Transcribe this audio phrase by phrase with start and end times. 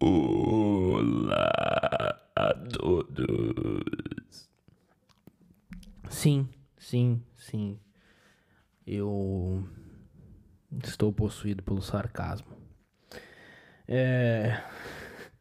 [0.00, 1.50] Olá
[2.36, 3.82] a todos.
[6.08, 7.80] Sim, sim, sim.
[8.86, 9.68] Eu
[10.84, 12.56] estou possuído pelo sarcasmo.
[13.88, 14.62] É.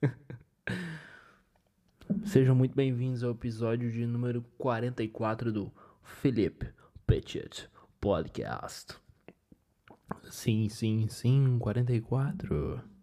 [2.25, 5.71] Sejam muito bem-vindos ao episódio de número 44 do
[6.01, 6.73] Felipe
[7.05, 7.69] Petit
[8.01, 8.95] Podcast.
[10.31, 12.96] Sim, sim, sim, 44.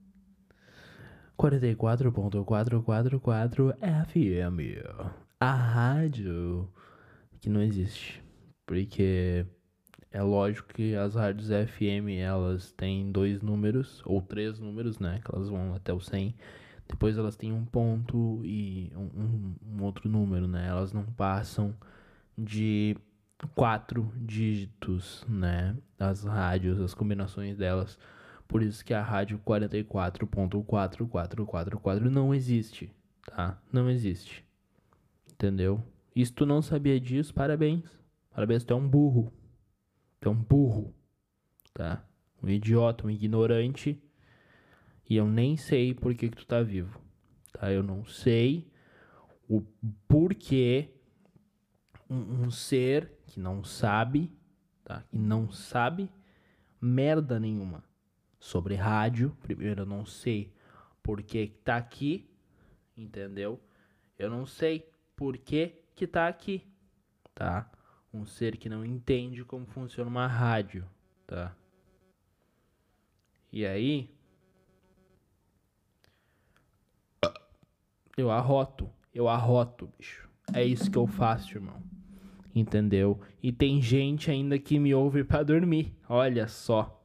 [1.39, 4.83] 44.444 FM.
[5.41, 6.69] A rádio
[7.41, 8.23] que não existe.
[8.67, 9.47] Porque
[10.11, 15.21] é lógico que as rádios FM elas têm dois números, ou três números, né?
[15.25, 16.35] Que elas vão até o 100.
[16.89, 20.69] Depois elas têm um ponto e um, um, um outro número, né?
[20.69, 21.75] Elas não passam
[22.39, 22.97] de
[23.55, 25.77] quatro dígitos, né?
[25.99, 27.99] As rádios, as combinações delas.
[28.47, 32.93] Por isso que a rádio 44.4444 não existe,
[33.27, 33.61] tá?
[33.73, 34.45] Não existe.
[35.33, 35.83] Entendeu?
[36.15, 37.85] E se tu não sabia disso, parabéns.
[38.31, 39.33] Parabéns, tu é um burro.
[40.21, 40.95] Tu é um burro,
[41.73, 42.05] tá?
[42.43, 44.03] Um idiota, um ignorante.
[45.09, 47.01] E eu nem sei por que, que tu tá vivo,
[47.53, 47.73] tá?
[47.73, 48.71] Eu não sei
[49.49, 49.63] o
[50.07, 50.91] porquê
[52.09, 54.31] um, um ser que não sabe,
[54.85, 55.03] tá?
[55.11, 56.09] Que não sabe
[56.81, 57.83] merda nenhuma
[58.45, 59.35] sobre rádio.
[59.41, 60.53] Primeiro, eu não sei
[61.03, 62.29] por que tá aqui,
[62.95, 63.59] entendeu?
[64.19, 66.63] Eu não sei por que que tá aqui,
[67.35, 67.71] tá?
[68.13, 70.85] Um ser que não entende como funciona uma rádio,
[71.27, 71.57] tá?
[73.51, 74.15] E aí,
[78.15, 80.29] eu arroto, eu arroto, bicho.
[80.53, 81.83] É isso que eu faço, irmão.
[82.55, 83.19] Entendeu?
[83.43, 85.97] E tem gente ainda que me ouve para dormir.
[86.07, 87.04] Olha só.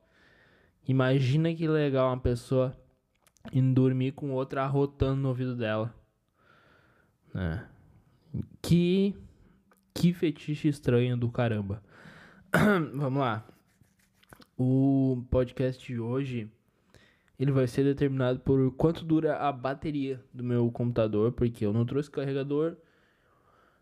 [0.89, 2.75] Imagina que legal uma pessoa
[3.53, 5.93] indo dormir com outra arrotando no ouvido dela.
[7.35, 7.59] É.
[8.59, 9.15] Que
[9.93, 11.83] que fetiche estranho do caramba.
[12.95, 13.47] Vamos lá.
[14.57, 16.51] O podcast de hoje
[17.37, 21.85] ele vai ser determinado por quanto dura a bateria do meu computador, porque eu não
[21.85, 22.75] trouxe carregador,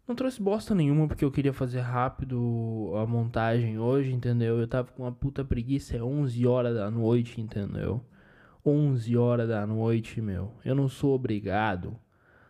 [0.07, 4.57] não trouxe bosta nenhuma, porque eu queria fazer rápido a montagem hoje, entendeu?
[4.59, 8.01] Eu tava com uma puta preguiça, é 11 horas da noite, entendeu?
[8.65, 10.53] 11 horas da noite, meu.
[10.63, 11.99] Eu não sou obrigado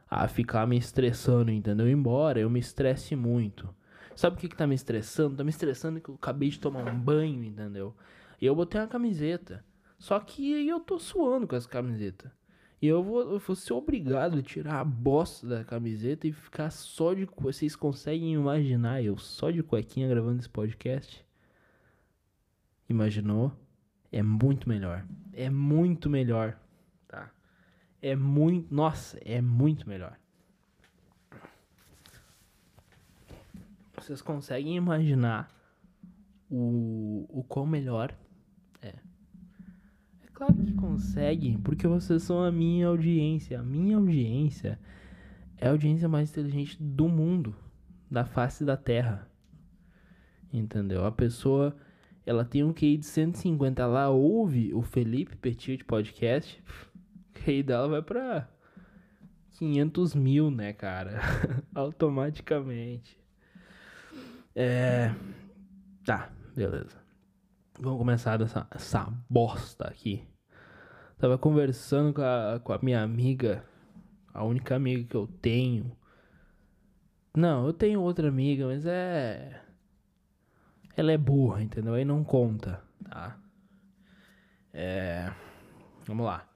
[0.10, 1.90] a ficar me estressando, entendeu?
[1.90, 3.68] Embora eu me estresse muito.
[4.16, 5.36] Sabe o que, que tá me estressando?
[5.36, 7.96] Tá me estressando que eu acabei de tomar um banho, entendeu?
[8.40, 9.66] E eu botei uma camiseta.
[9.98, 12.32] Só que eu tô suando com essa camiseta.
[12.80, 16.70] E eu vou, eu vou ser obrigado a tirar a bosta da camiseta e ficar
[16.70, 17.28] só de.
[17.38, 21.26] Vocês conseguem imaginar eu só de cuequinha gravando esse podcast?
[22.88, 23.52] Imaginou?
[24.12, 25.06] É muito melhor.
[25.34, 26.60] É muito melhor.
[27.08, 27.32] Tá?
[28.00, 28.74] É muito.
[28.74, 30.18] Nossa, é muito melhor.
[33.96, 35.52] Vocês conseguem imaginar
[36.50, 38.16] o, o quão melhor
[40.38, 43.60] Claro que conseguem, porque vocês são a minha audiência.
[43.60, 44.80] A minha audiência
[45.58, 47.56] é a audiência mais inteligente do mundo,
[48.08, 49.28] da face da Terra.
[50.54, 51.04] Entendeu?
[51.06, 51.76] A pessoa,
[52.24, 56.64] ela tem um QI de 150, ela ouve o Felipe Petit podcast,
[57.34, 58.48] o QI dela vai pra
[59.54, 61.20] 500 mil, né, cara?
[61.74, 63.18] Automaticamente.
[64.56, 65.16] É.
[66.06, 67.07] Tá, beleza.
[67.80, 70.28] Vamos começar dessa essa bosta aqui.
[71.20, 73.64] Tava conversando com a, com a minha amiga,
[74.34, 75.96] a única amiga que eu tenho.
[77.36, 79.62] Não, eu tenho outra amiga, mas é.
[80.96, 81.94] Ela é burra, entendeu?
[81.94, 83.38] Aí não conta, tá?
[84.74, 85.32] É.
[86.06, 86.50] Vamos lá.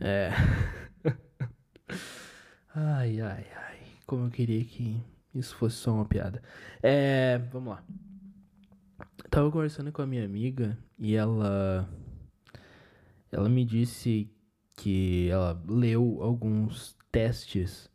[0.00, 0.30] É.
[2.74, 3.78] ai, ai, ai.
[4.04, 5.00] Como eu queria que
[5.32, 6.42] isso fosse só uma piada.
[6.82, 7.38] É.
[7.52, 7.84] Vamos lá.
[9.30, 11.88] Tava conversando com a minha amiga e ela
[13.30, 14.28] ela me disse
[14.76, 17.88] que ela leu alguns testes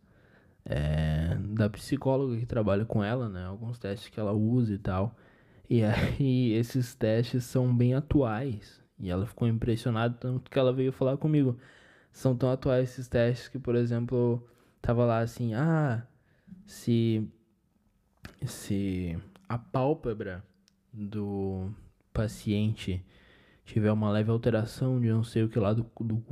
[0.64, 3.46] é, da psicóloga que trabalha com ela, né?
[3.46, 5.14] Alguns testes que ela usa e tal.
[5.70, 8.82] E aí esses testes são bem atuais.
[8.98, 11.58] E ela ficou impressionada tanto que ela veio falar comigo.
[12.14, 14.48] São tão atuais esses testes que, por exemplo,
[14.82, 16.08] tava lá assim, ah,
[16.66, 17.30] se
[18.46, 19.18] se
[19.50, 20.44] a pálpebra
[20.96, 21.70] do
[22.14, 23.04] paciente
[23.66, 26.24] tiver uma leve alteração de não sei o que lá do, do,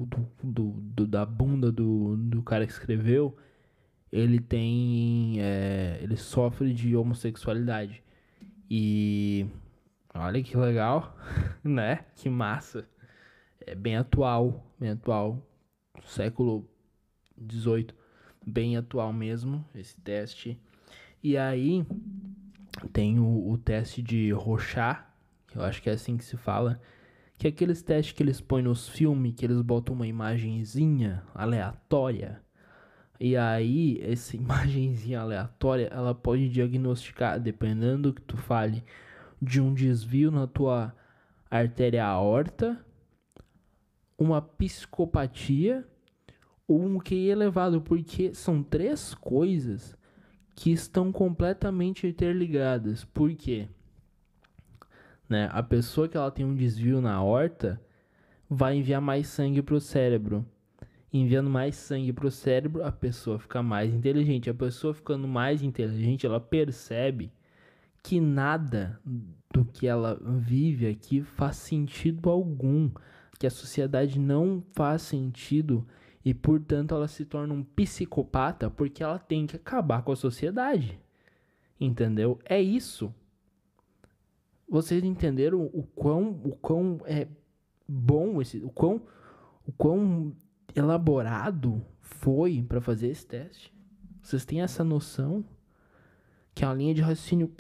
[0.44, 3.36] do, do da bunda do, do cara que escreveu,
[4.12, 5.42] ele tem.
[5.42, 8.04] É, ele sofre de homossexualidade.
[8.70, 9.48] E.
[10.14, 11.18] Olha que legal,
[11.64, 12.06] né?
[12.16, 12.88] Que massa.
[13.66, 15.42] É bem atual, bem atual.
[16.06, 16.70] século
[17.50, 17.88] XVIII,
[18.46, 20.60] bem atual mesmo, esse teste.
[21.24, 21.84] E aí
[22.92, 24.34] tem o, o teste de
[25.48, 26.80] que eu acho que é assim que se fala,
[27.38, 32.42] que é aqueles testes que eles põem nos filmes, que eles botam uma imagenzinha aleatória.
[33.20, 38.84] E aí, essa imagenzinha aleatória, ela pode diagnosticar, dependendo do que tu fale,
[39.42, 40.96] de um desvio na tua
[41.50, 42.84] artéria aorta,
[44.18, 45.86] uma psicopatia
[46.68, 49.96] ou um QI elevado, porque são três coisas
[50.56, 53.04] que estão completamente interligadas.
[53.06, 53.68] Por quê?
[55.28, 55.50] Né?
[55.52, 57.82] A pessoa que ela tem um desvio na aorta
[58.50, 60.46] vai enviar mais sangue para o cérebro.
[61.12, 64.50] Enviando mais sangue para o cérebro, a pessoa fica mais inteligente.
[64.50, 67.32] A pessoa ficando mais inteligente, ela percebe
[68.02, 69.00] que nada
[69.54, 72.92] do que ela vive aqui faz sentido algum,
[73.40, 75.88] que a sociedade não faz sentido
[76.26, 81.00] e portanto ela se torna um psicopata porque ela tem que acabar com a sociedade.
[81.80, 82.40] Entendeu?
[82.46, 83.14] É isso.
[84.68, 87.28] Vocês entenderam o quão, o quão é
[87.88, 89.02] bom esse, o quão,
[89.68, 90.34] o quão
[90.76, 93.74] elaborado foi para fazer esse teste?
[94.22, 95.44] Vocês têm essa noção
[96.56, 97.52] que é uma linha de raciocínio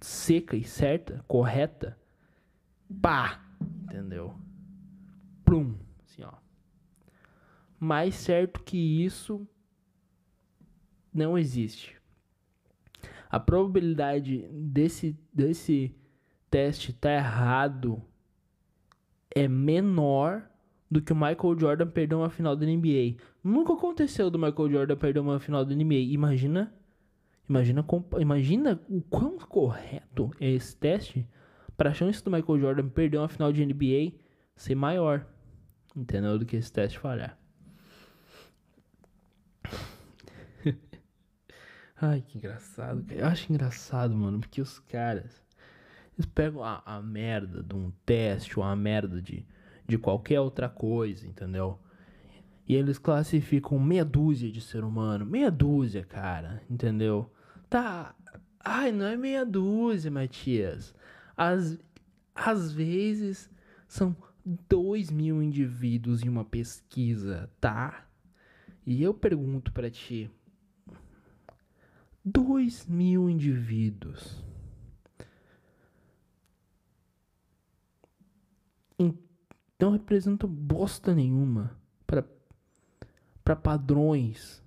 [0.00, 1.96] seca e certa, correta,
[3.00, 3.40] pá,
[3.84, 4.34] entendeu?
[5.44, 6.32] Plum, assim, ó.
[7.80, 9.48] Mais certo que isso
[11.12, 11.96] não existe.
[13.28, 15.96] A probabilidade desse, desse
[16.50, 18.00] teste estar tá errado
[19.34, 20.48] é menor
[20.90, 23.16] do que o Michael Jordan perder uma final da NBA.
[23.42, 26.12] Nunca aconteceu do Michael Jordan perder uma final da NBA.
[26.12, 26.72] Imagina
[27.50, 27.84] Imagina,
[28.20, 31.28] imagina o quão correto é esse teste
[31.76, 34.12] para a chance do Michael Jordan perder uma final de NBA
[34.54, 35.26] ser maior.
[35.96, 36.38] Entendeu?
[36.38, 37.36] Do que esse teste falhar.
[42.00, 43.04] Ai, que engraçado.
[43.10, 45.44] Eu acho engraçado, mano, porque os caras
[46.20, 49.46] eles pegam a, a merda de um teste ou a merda de,
[49.86, 51.78] de qualquer outra coisa, entendeu?
[52.68, 55.26] E eles classificam meia dúzia de ser humano.
[55.26, 57.30] Meia dúzia, cara, entendeu?
[57.68, 58.14] Tá.
[58.62, 60.94] Ai, não é meia dúzia, Matias.
[61.36, 61.78] Às,
[62.34, 63.50] às vezes
[63.88, 64.14] são
[64.68, 68.06] dois mil indivíduos em uma pesquisa, tá?
[68.86, 70.30] E eu pergunto para ti:
[72.24, 74.42] dois mil indivíduos.
[79.78, 81.74] Não representam bosta nenhuma
[82.06, 84.62] para padrões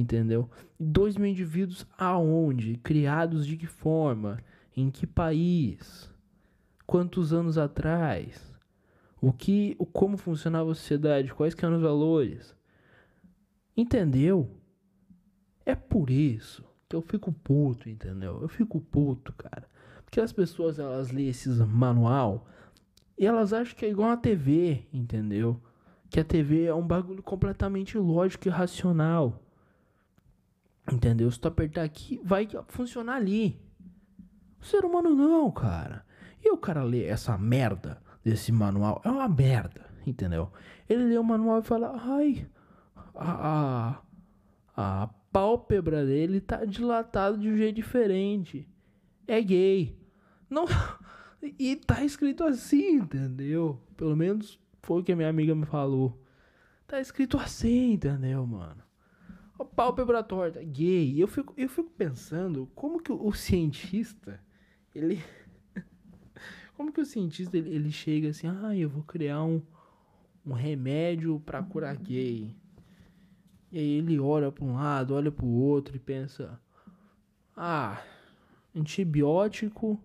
[0.00, 0.48] entendeu?
[0.78, 2.76] Dois mil indivíduos aonde?
[2.76, 4.38] Criados de que forma?
[4.76, 6.10] Em que país?
[6.86, 8.54] Quantos anos atrás?
[9.20, 11.34] O que, o como funcionava a sociedade?
[11.34, 12.54] Quais eram os valores?
[13.76, 14.48] Entendeu?
[15.68, 18.40] É por isso que eu fico puto, entendeu?
[18.40, 19.68] Eu fico puto, cara.
[20.02, 22.48] Porque as pessoas elas lêem esses manual
[23.18, 25.60] e elas acham que é igual a TV, entendeu?
[26.08, 29.42] Que a TV é um bagulho completamente lógico e racional.
[30.90, 31.30] Entendeu?
[31.30, 33.60] Se tu apertar aqui, vai funcionar ali.
[34.58, 36.02] O ser humano não, cara.
[36.42, 40.50] E o cara lê essa merda desse manual, é uma merda, entendeu?
[40.88, 42.48] Ele lê o manual e fala, ai,
[43.14, 44.00] a,
[44.74, 48.68] a, a pálpebra dele tá dilatada de um jeito diferente.
[49.26, 49.96] É gay.
[50.48, 50.66] Não.
[51.56, 53.80] E tá escrito assim, entendeu?
[53.96, 56.20] Pelo menos foi o que a minha amiga me falou.
[56.84, 58.82] Tá escrito assim, entendeu, mano?
[59.58, 61.20] O pálpebra torta, gay.
[61.22, 64.40] Eu fico, eu fico pensando como que o, cientista,
[64.94, 65.22] ele.
[66.76, 69.62] como que o cientista ele, ele chega assim, ah, eu vou criar um,
[70.46, 72.56] um remédio para curar gay.
[73.70, 76.58] E aí ele olha para um lado, olha para o outro e pensa:
[77.56, 78.02] ah,
[78.74, 80.00] antibiótico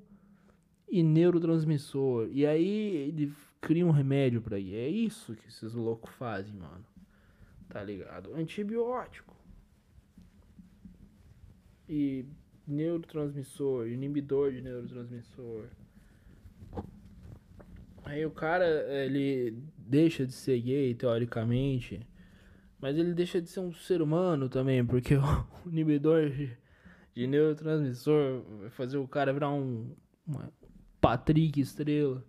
[0.89, 2.29] e neurotransmissor.
[2.31, 4.75] E aí ele cria um remédio para gay.
[4.75, 6.85] É isso que esses loucos fazem, mano.
[7.69, 8.33] Tá ligado?
[8.35, 9.33] Antibiótico
[11.87, 12.25] e
[12.67, 15.65] neurotransmissor, inibidor de neurotransmissor.
[18.05, 18.65] Aí o cara,
[19.05, 22.05] ele deixa de ser gay, teoricamente,
[22.83, 28.69] mas ele deixa de ser um ser humano também, porque o inibidor de, neurotransmissor vai
[28.71, 29.95] fazer o cara virar um
[30.27, 30.51] uma
[30.99, 32.21] Patrick Estrela,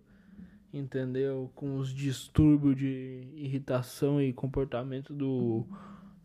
[0.71, 1.51] entendeu?
[1.55, 5.67] Com os distúrbios de irritação e comportamento do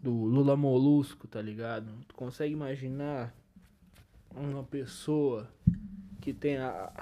[0.00, 1.92] do Lula Molusco, tá ligado?
[2.06, 3.34] Tu consegue imaginar
[4.32, 5.52] uma pessoa
[6.20, 6.92] que tem a,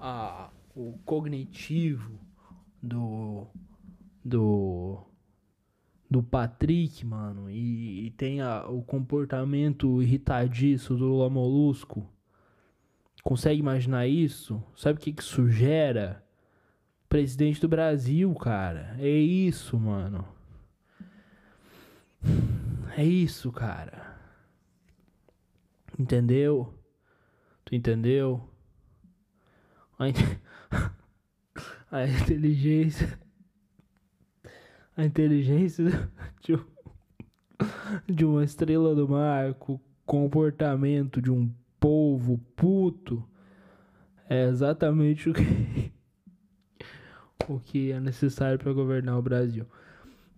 [0.00, 2.18] a o cognitivo
[2.82, 3.46] do
[4.24, 5.07] do
[6.10, 12.08] do Patrick, mano, e, e tem a, o comportamento irritadiço do Lula Molusco.
[13.22, 14.62] Consegue imaginar isso?
[14.74, 16.24] Sabe o que, que isso gera?
[17.08, 18.96] Presidente do Brasil, cara.
[18.98, 20.26] É isso, mano.
[22.96, 24.16] É isso, cara.
[25.98, 26.74] Entendeu?
[27.64, 28.48] Tu entendeu?
[29.98, 30.14] A, in...
[31.90, 33.18] a inteligência.
[34.98, 36.10] A inteligência
[36.42, 36.64] de, um...
[38.04, 43.24] de uma estrela do mar, com comportamento de um povo puto,
[44.28, 45.92] é exatamente o que
[47.48, 49.64] o que é necessário para governar o Brasil.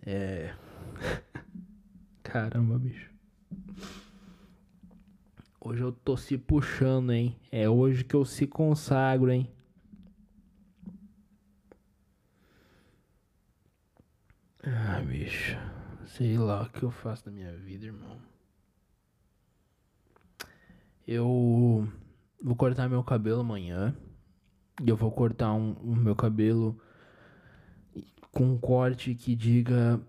[0.05, 0.53] É.
[2.23, 3.09] Caramba, bicho.
[5.59, 7.35] Hoje eu tô se puxando, hein?
[7.51, 9.49] É hoje que eu se consagro, hein?
[14.63, 15.57] Ah, bicho.
[16.05, 18.19] Sei lá o que eu faço da minha vida, irmão.
[21.07, 21.87] Eu
[22.41, 23.95] vou cortar meu cabelo amanhã.
[24.83, 26.79] E eu vou cortar um, o meu cabelo
[28.31, 29.99] com um corte que diga: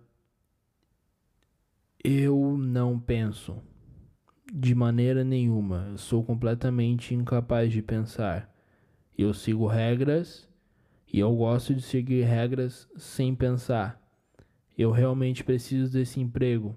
[2.04, 3.62] Eu não penso.
[4.52, 5.86] De maneira nenhuma.
[5.90, 8.54] Eu sou completamente incapaz de pensar.
[9.16, 10.46] Eu sigo regras
[11.10, 14.01] e eu gosto de seguir regras sem pensar.
[14.76, 16.76] Eu realmente preciso desse emprego.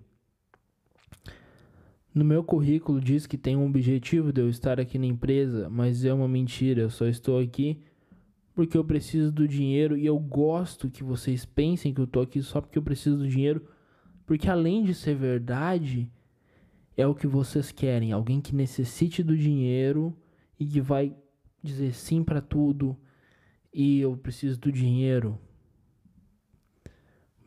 [2.13, 6.05] No meu currículo diz que tem um objetivo de eu estar aqui na empresa, mas
[6.05, 6.81] é uma mentira.
[6.81, 7.81] Eu só estou aqui
[8.53, 12.41] porque eu preciso do dinheiro e eu gosto que vocês pensem que eu estou aqui
[12.41, 13.67] só porque eu preciso do dinheiro,
[14.25, 16.09] porque além de ser verdade,
[16.95, 20.15] é o que vocês querem, alguém que necessite do dinheiro
[20.57, 21.13] e que vai
[21.61, 22.97] dizer sim para tudo
[23.73, 25.37] e eu preciso do dinheiro.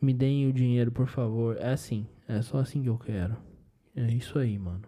[0.01, 1.57] Me deem o dinheiro, por favor.
[1.57, 3.35] É assim, é só assim que eu quero.
[3.95, 4.83] É isso aí, mano.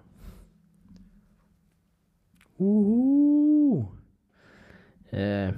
[2.57, 3.91] Uhul!
[5.11, 5.53] É.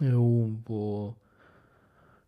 [0.00, 1.16] Eu vou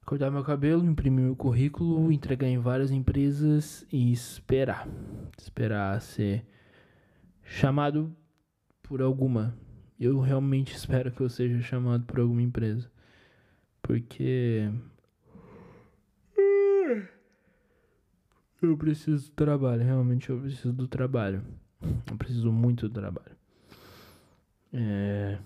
[0.04, 4.86] cortar meu cabelo, imprimir meu currículo, entregar em várias empresas e esperar.
[5.38, 6.46] Esperar ser
[7.42, 8.14] chamado
[8.82, 9.56] por alguma.
[9.98, 12.90] Eu realmente espero que eu seja chamado por alguma empresa.
[13.80, 14.70] Porque.
[18.62, 21.44] Eu preciso do trabalho, realmente eu preciso do trabalho.
[22.08, 23.36] Eu preciso muito do trabalho.
[24.72, 25.38] É...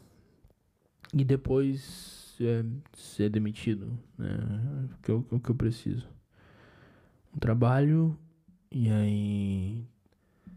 [1.15, 4.89] E depois é, ser demitido, né?
[5.03, 6.07] Que é o, que eu preciso.
[7.35, 8.19] Um trabalho
[8.71, 9.87] e aí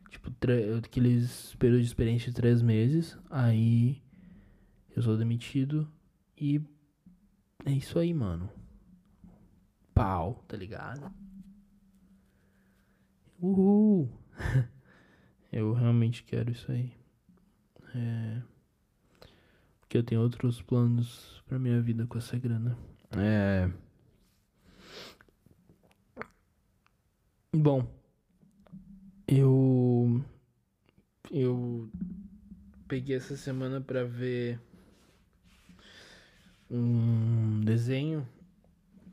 [0.10, 0.32] tipo
[0.78, 4.01] aqueles períodos de experiência de três meses, aí
[4.96, 5.89] eu sou demitido
[6.38, 6.62] e
[7.66, 8.50] é isso aí, mano.
[9.94, 11.12] Pau, tá ligado?
[13.41, 14.10] Uhul!
[15.51, 16.91] eu realmente quero isso aí.
[17.96, 18.41] É
[19.89, 22.77] que eu tenho outros planos pra minha vida com essa grana.
[23.17, 23.69] É.
[27.51, 27.91] Bom,
[29.27, 30.24] eu.
[31.31, 31.89] Eu
[32.88, 34.60] peguei essa semana pra ver
[36.69, 38.27] um desenho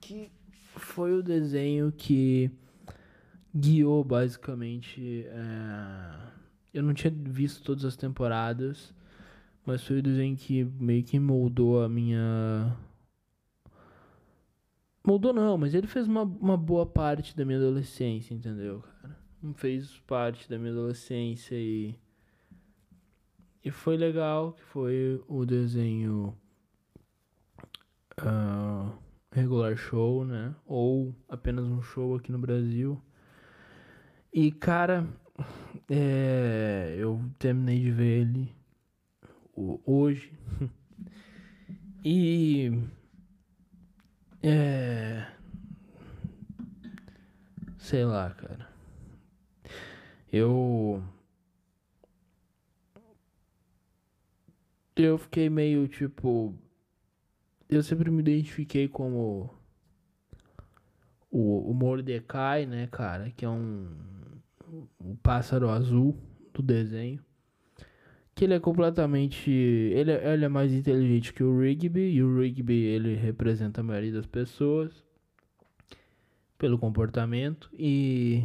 [0.00, 0.30] que
[0.76, 2.50] foi o desenho que
[3.56, 5.24] guiou basicamente.
[5.26, 6.36] É...
[6.74, 8.94] Eu não tinha visto todas as temporadas.
[9.66, 12.76] Mas foi o desenho que meio que moldou a minha.
[15.04, 19.18] Moldou não, mas ele fez uma, uma boa parte da minha adolescência, entendeu, cara?
[19.54, 21.96] Fez parte da minha adolescência e.
[23.64, 26.32] E foi legal, que foi o desenho.
[28.20, 28.96] Uh,
[29.32, 30.54] regular show, né?
[30.64, 33.02] Ou apenas um show aqui no Brasil.
[34.36, 35.08] E, cara,
[35.88, 38.54] é, eu terminei de ver ele
[39.86, 40.30] hoje.
[42.04, 42.70] e
[44.42, 45.26] é
[47.78, 48.68] sei lá, cara.
[50.30, 51.02] Eu
[54.94, 56.54] eu fiquei meio tipo
[57.70, 59.48] eu sempre me identifiquei como
[61.30, 63.88] o, o Mordecai, né, cara, que é um,
[65.00, 66.16] um pássaro azul
[66.52, 67.24] do desenho
[68.36, 69.50] que ele é completamente.
[69.50, 73.84] Ele, é, ele é mais inteligente que o Rigby, e o Rigby ele representa a
[73.84, 75.02] maioria das pessoas
[76.58, 78.44] pelo comportamento e.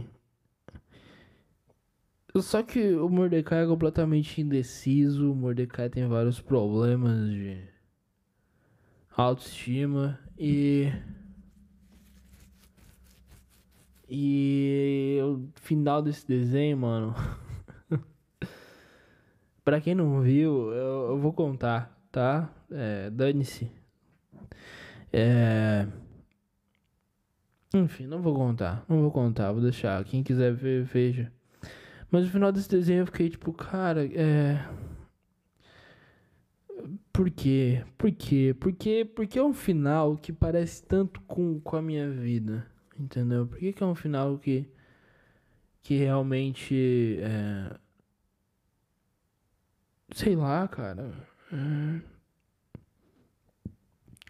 [2.38, 7.62] Só que o Mordecai é completamente indeciso, o Mordecai tem vários problemas de.
[9.16, 10.90] autoestima e.
[14.14, 17.16] E o final desse desenho, mano.
[19.64, 22.54] pra quem não viu, eu, eu vou contar, tá?
[22.70, 23.72] É, Dane-se.
[25.14, 25.88] É.
[27.74, 28.84] Enfim, não vou contar.
[28.90, 30.04] Não vou contar, vou deixar.
[30.04, 31.32] Quem quiser ver, veja.
[32.12, 34.60] Mas no final desse desenho eu fiquei tipo, cara, é.
[37.14, 37.86] Por quê?
[37.98, 38.54] Por quê?
[38.60, 42.71] Porque, porque é um final que parece tanto com, com a minha vida.
[43.02, 43.48] Entendeu?
[43.48, 44.70] Por que, que é um final que.
[45.82, 47.18] Que realmente.
[47.20, 47.80] É,
[50.14, 51.12] sei lá, cara.
[51.52, 52.02] É,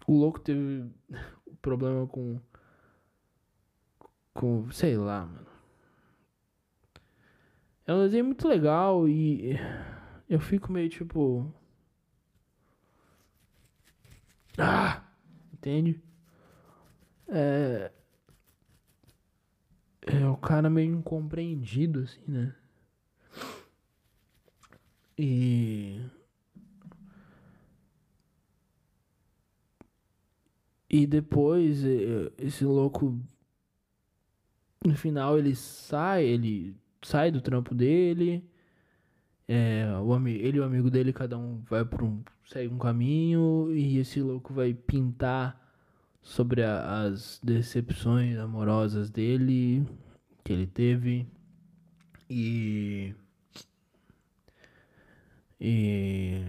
[0.06, 0.90] o louco teve
[1.60, 2.40] problema com.
[4.32, 4.70] Com.
[4.70, 5.46] Sei lá, mano.
[7.86, 9.52] É um desenho muito legal e.
[10.28, 11.52] Eu fico meio tipo.
[14.56, 15.02] Ah!
[15.52, 16.02] Entende?
[17.28, 17.92] É.
[20.06, 22.54] É o cara meio incompreendido, assim, né?
[25.16, 26.00] E.
[30.90, 31.82] E depois,
[32.38, 33.18] esse louco.
[34.84, 38.44] No final, ele sai, ele sai do trampo dele.
[39.46, 42.22] É, o, ele e o amigo dele, cada um vai por um.
[42.44, 43.68] segue um caminho.
[43.72, 45.61] E esse louco vai pintar
[46.22, 49.86] sobre a, as decepções amorosas dele.
[50.44, 51.26] Que ele teve.
[52.30, 53.14] E.
[55.60, 56.42] E.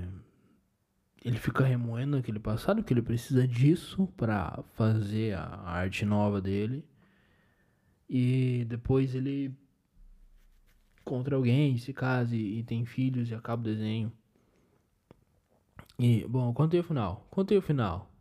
[1.25, 6.85] Ele fica remoendo aquele passado, que ele precisa disso para fazer a arte nova dele.
[8.09, 9.55] E depois ele
[11.03, 14.11] contra alguém, se case e tem filhos e acaba o desenho.
[15.99, 17.27] E, bom, contei o final.
[17.29, 18.12] Contei o final.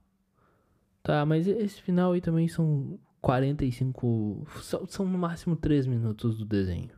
[1.02, 4.46] Tá, mas esse final aí também são 45.
[4.62, 6.90] São, são no máximo 3 minutos do desenho.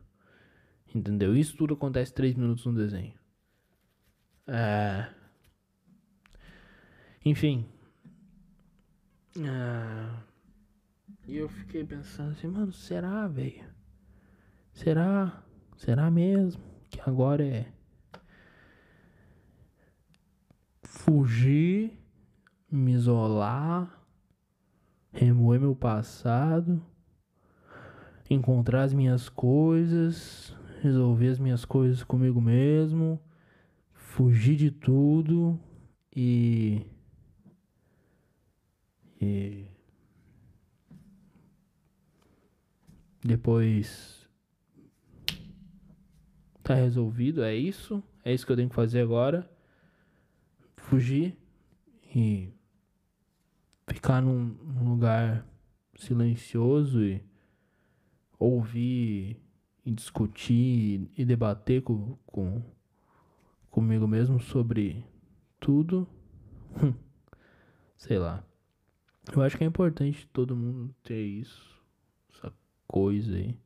[0.93, 1.35] Entendeu?
[1.35, 3.13] Isso tudo acontece 3 minutos no desenho.
[4.47, 5.07] É.
[7.25, 7.65] Enfim.
[9.39, 10.35] É...
[11.27, 13.65] E eu fiquei pensando assim, mano, será, velho?
[14.71, 15.43] Será?
[15.75, 17.73] Será mesmo que agora é
[20.83, 21.99] fugir,
[22.71, 24.05] me isolar,
[25.11, 26.81] remover meu passado,
[28.29, 33.19] encontrar as minhas coisas, resolver as minhas coisas comigo mesmo,
[33.93, 35.59] fugir de tudo
[36.15, 36.85] e
[39.21, 39.65] e
[43.23, 44.25] depois
[46.65, 48.03] Tá resolvido, é isso.
[48.23, 49.47] É isso que eu tenho que fazer agora.
[50.75, 51.37] Fugir
[52.15, 52.49] e
[53.87, 55.45] ficar num, lugar
[55.95, 57.23] silencioso e
[58.37, 59.41] ouvir
[59.85, 62.61] e discutir e debater com, com
[63.69, 65.05] comigo mesmo sobre
[65.59, 66.07] tudo.
[67.97, 68.43] Sei lá.
[69.33, 71.81] Eu acho que é importante todo mundo ter isso,
[72.31, 72.53] essa
[72.87, 73.57] coisa aí.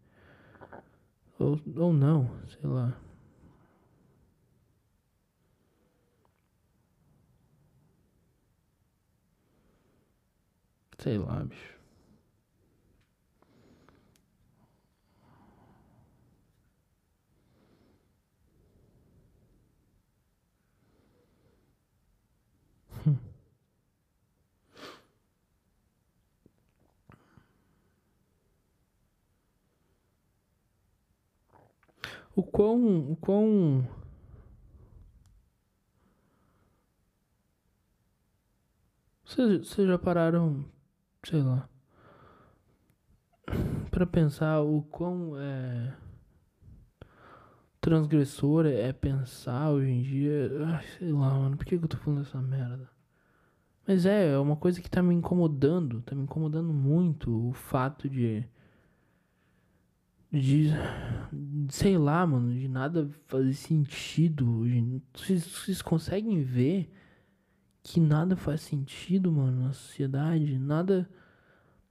[1.38, 2.97] Ou, ou não, sei lá.
[10.99, 11.79] Sei lá, bicho.
[32.35, 33.88] o quão, o quão
[39.25, 40.65] vocês já pararam,
[41.23, 41.67] sei lá,
[43.91, 45.93] para pensar o quão é
[47.82, 50.51] transgressor é pensar hoje em dia.
[50.65, 52.89] Ai, sei lá, mano, por que, que eu tô falando essa merda?
[53.88, 58.08] Mas é, é uma coisa que tá me incomodando, tá me incomodando muito o fato
[58.08, 58.45] de
[60.32, 60.69] de
[61.69, 64.63] sei lá, mano, de nada fazer sentido.
[65.13, 66.91] Vocês, vocês conseguem ver
[67.89, 70.60] que nada faz sentido, mano, na sociedade?
[70.60, 71.10] Nada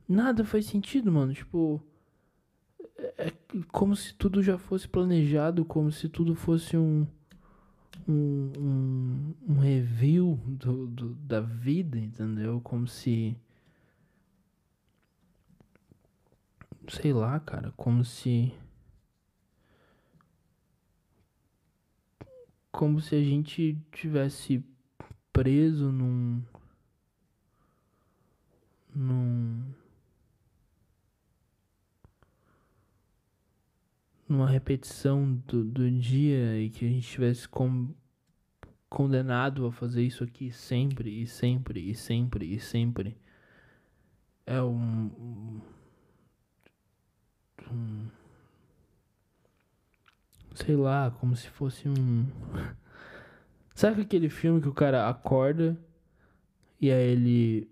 [0.08, 1.34] nada faz sentido, mano.
[1.34, 1.82] Tipo,
[2.96, 3.32] é, é
[3.72, 7.04] como se tudo já fosse planejado, como se tudo fosse um
[8.06, 12.60] um, um, um review do, do, da vida, entendeu?
[12.60, 13.36] Como se
[16.88, 18.52] sei lá, cara, como se
[22.70, 24.64] como se a gente tivesse
[25.38, 26.42] preso num.
[28.92, 29.72] num.
[34.28, 37.94] numa repetição do, do dia e que a gente tivesse com,
[38.90, 43.16] condenado a fazer isso aqui sempre e sempre e sempre e sempre
[44.44, 45.62] é um,
[47.70, 48.10] um
[50.52, 52.26] sei lá como se fosse um
[53.78, 55.78] Sabe aquele filme que o cara acorda
[56.80, 57.70] e aí ele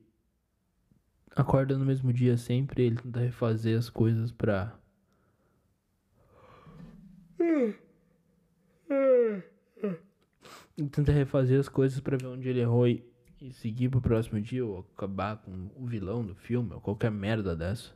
[1.35, 4.79] acorda no mesmo dia sempre, ele tenta refazer as coisas pra
[10.79, 13.05] ele tenta refazer as coisas para ver onde ele errou e,
[13.41, 17.57] e seguir pro próximo dia ou acabar com o vilão do filme ou qualquer merda
[17.57, 17.93] dessa.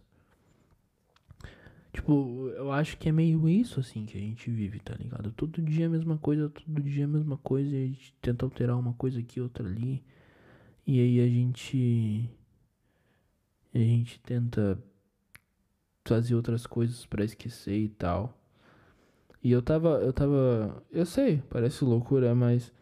[1.93, 5.33] Tipo, eu acho que é meio isso assim que a gente vive, tá ligado?
[5.33, 8.79] Todo dia a mesma coisa, todo dia a mesma coisa, e a gente tenta alterar
[8.79, 10.03] uma coisa aqui, outra ali.
[10.87, 12.31] E aí a gente.
[13.75, 14.83] A gente tenta
[16.05, 18.39] fazer outras coisas para esquecer e tal.
[19.43, 20.01] E eu tava.
[20.01, 20.85] Eu tava.
[20.93, 22.73] Eu sei, parece loucura, mas.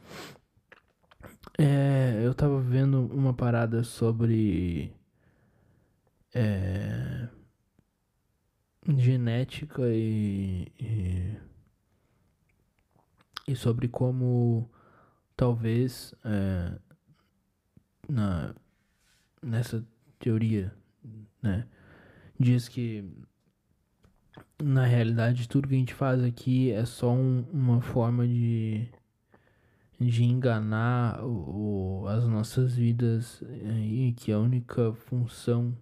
[1.59, 4.93] É, eu tava vendo uma parada sobre.
[6.35, 7.29] É
[8.97, 11.37] genética e, e,
[13.47, 14.71] e sobre como
[15.37, 16.79] talvez é,
[18.09, 18.55] na,
[19.43, 19.85] nessa
[20.19, 20.75] teoria
[21.43, 21.67] né,
[22.39, 23.05] diz que
[24.63, 28.89] na realidade tudo que a gente faz aqui é só um, uma forma de
[30.01, 35.77] de enganar o, o, as nossas vidas é, e que a única função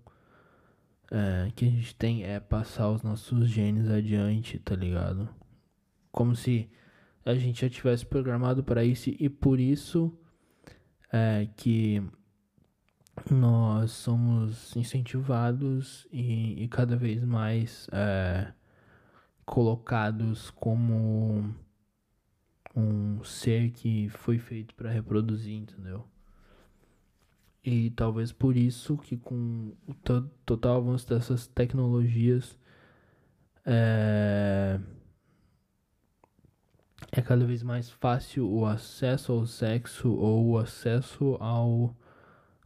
[1.11, 5.29] é, que a gente tem é passar os nossos genes adiante, tá ligado?
[6.11, 6.69] Como se
[7.25, 10.17] a gente já tivesse programado para isso e por isso
[11.13, 12.03] é que
[13.31, 18.53] nós somos incentivados e, e cada vez mais é,
[19.45, 21.55] colocados como
[22.75, 26.07] um ser que foi feito para reproduzir, entendeu?
[27.67, 29.95] E talvez por isso que com o
[30.47, 32.57] total avanço dessas tecnologias
[33.65, 34.79] é,
[37.11, 41.93] é cada vez mais fácil o acesso ao sexo ou o acesso ao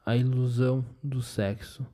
[0.05, 1.87] a ilusão do sexo.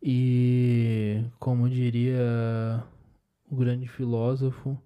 [0.00, 2.84] E como diria
[3.50, 4.80] o grande filósofo,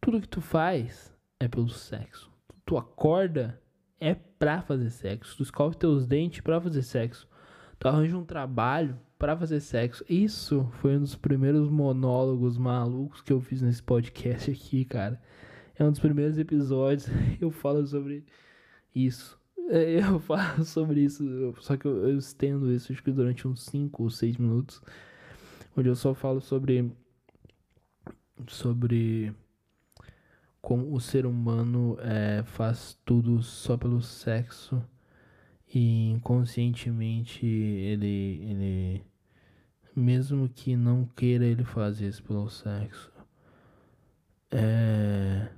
[0.00, 2.28] tudo que tu faz é pelo sexo.
[2.66, 3.62] Tu acorda
[4.04, 5.36] é pra fazer sexo.
[5.36, 7.26] Tu escove teus dentes pra fazer sexo.
[7.78, 10.04] Tu arranja um trabalho pra fazer sexo.
[10.08, 15.20] Isso foi um dos primeiros monólogos malucos que eu fiz nesse podcast aqui, cara.
[15.78, 17.08] É um dos primeiros episódios.
[17.40, 18.24] Eu falo sobre
[18.94, 19.38] isso.
[19.70, 24.02] É, eu falo sobre isso, só que eu, estendo isso acho que durante uns 5
[24.02, 24.82] ou 6 minutos.
[25.74, 26.92] Onde eu só falo sobre.
[28.46, 29.34] Sobre
[30.64, 34.82] como o ser humano é, faz tudo só pelo sexo
[35.68, 39.04] e inconscientemente ele, ele
[39.94, 43.12] mesmo que não queira ele faz isso pelo sexo.
[44.50, 45.50] É,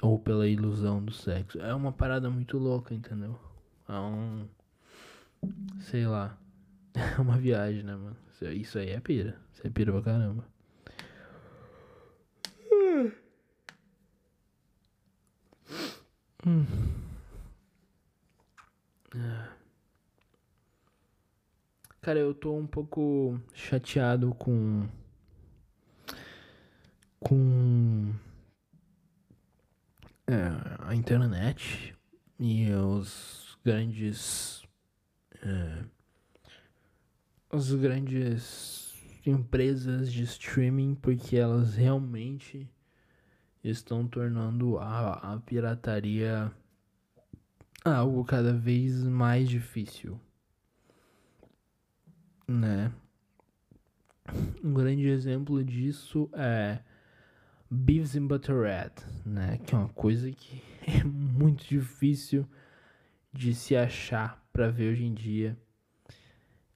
[0.00, 1.58] ou pela ilusão do sexo.
[1.60, 3.36] É uma parada muito louca entendeu?
[3.88, 4.46] É um
[5.80, 6.38] sei lá.
[7.18, 8.16] É uma viagem né mano?
[8.54, 9.36] Isso aí é pira.
[9.52, 10.55] Isso é pira pra caramba
[16.46, 16.64] Hum.
[22.00, 24.88] Cara, eu tô um pouco chateado com.
[27.18, 28.14] com.
[30.28, 30.34] É,
[30.84, 31.96] a internet
[32.38, 34.62] e os grandes.
[35.42, 35.84] É,
[37.50, 38.94] as grandes
[39.26, 42.70] empresas de streaming, porque elas realmente
[43.70, 46.52] estão tornando a, a pirataria
[47.84, 50.20] algo cada vez mais difícil,
[52.46, 52.92] né?
[54.62, 56.80] Um grande exemplo disso é
[57.70, 58.92] Beavis and Butterhead,
[59.24, 59.58] né?
[59.58, 62.46] Que é uma coisa que é muito difícil
[63.32, 65.56] de se achar para ver hoje em dia.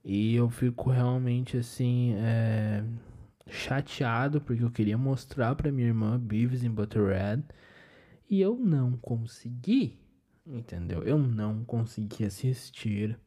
[0.05, 2.83] E eu fico realmente assim, é,
[3.51, 7.45] chateado porque eu queria mostrar para minha irmã Beavis and Butterhead
[8.29, 9.99] e eu não consegui,
[10.47, 11.03] entendeu?
[11.03, 13.19] Eu não consegui assistir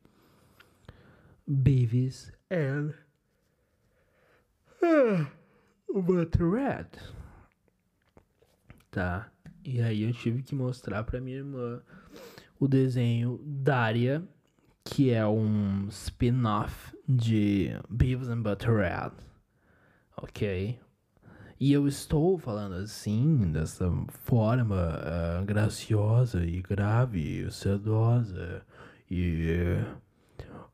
[1.46, 2.94] Beavis and
[5.94, 6.90] Butterhead.
[8.90, 9.30] Tá?
[9.64, 11.82] E aí eu tive que mostrar para minha irmã
[12.60, 14.24] o desenho Daria,
[14.86, 19.14] que é um spin-off de Beavis and Butterhead
[20.24, 20.80] ok?
[21.60, 25.00] E eu estou falando assim, dessa forma
[25.42, 28.66] uh, graciosa e grave, sedosa
[29.12, 29.78] e,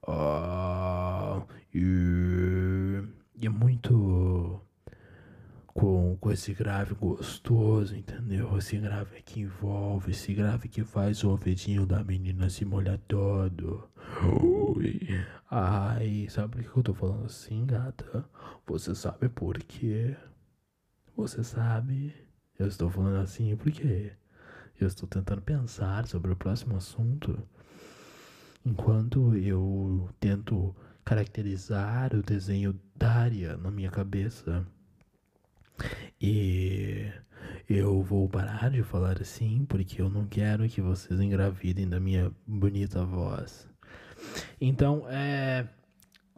[0.07, 3.03] uh, e,
[3.35, 4.61] e é muito
[5.79, 8.57] com, com esse grave gostoso, entendeu?
[8.57, 13.87] Esse grave que envolve, esse grave que faz o ouvidinho da menina se molhar todo.
[14.21, 15.07] Ui.
[15.49, 18.25] Ai, sabe por que eu tô falando assim, gata?
[18.67, 20.17] Você sabe por quê?
[21.15, 22.13] Você sabe?
[22.57, 24.11] Eu estou falando assim porque
[24.81, 27.41] eu estou tentando pensar sobre o próximo assunto
[28.65, 34.67] enquanto eu tento caracterizar o desenho Daria na minha cabeça.
[36.21, 37.11] E
[37.69, 42.31] eu vou parar de falar assim porque eu não quero que vocês engravidem da minha
[42.45, 43.67] bonita voz.
[44.59, 45.67] Então, é.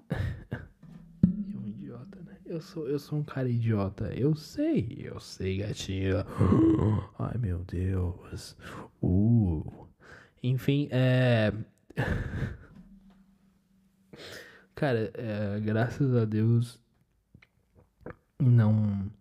[1.26, 2.38] um idiota, né?
[2.46, 4.14] Eu sou, eu sou um cara idiota.
[4.14, 6.26] Eu sei, eu sei, gatinha.
[7.18, 8.56] Ai, meu Deus.
[9.02, 9.88] Uh.
[10.44, 11.54] Enfim, é.
[14.76, 16.82] Cara, é, graças a Deus
[18.40, 19.12] não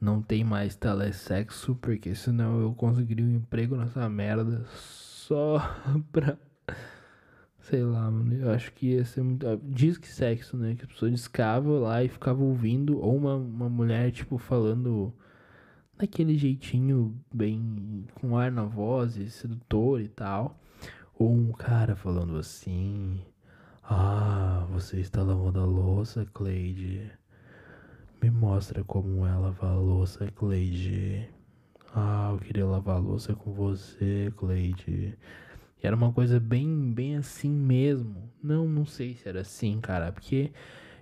[0.00, 5.58] não tem mais telesexo, porque senão eu conseguiria um emprego nessa merda só
[6.12, 6.38] pra.
[7.60, 8.32] Sei lá, mano.
[8.34, 9.46] Eu acho que ia ser muito.
[9.64, 10.74] Diz que sexo, né?
[10.76, 15.12] Que a pessoa discava lá e ficava ouvindo, ou uma, uma mulher, tipo, falando
[15.98, 18.04] daquele jeitinho bem.
[18.14, 20.60] com ar na voz, e sedutor e tal.
[21.18, 23.20] Ou um cara falando assim.
[23.82, 27.10] Ah, você está lavando a louça, Cleide.
[28.26, 31.28] Me mostra como é lavar a louça, Cleide.
[31.94, 35.16] Ah, eu queria lavar a louça com você, Cleide.
[35.80, 38.28] Era uma coisa bem, bem assim mesmo.
[38.42, 40.50] Não, não sei se era assim, cara, porque